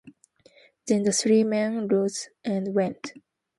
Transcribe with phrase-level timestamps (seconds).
[0.87, 3.13] Then the three men rose and went.